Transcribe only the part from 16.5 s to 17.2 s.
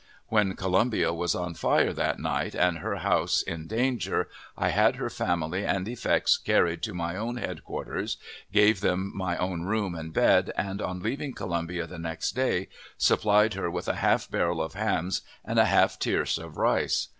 rice.